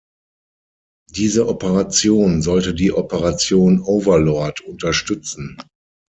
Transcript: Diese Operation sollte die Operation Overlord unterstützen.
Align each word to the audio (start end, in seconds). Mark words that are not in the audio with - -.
Diese 1.11 1.47
Operation 1.47 2.41
sollte 2.41 2.73
die 2.73 2.91
Operation 2.91 3.79
Overlord 3.83 4.61
unterstützen. 4.61 5.61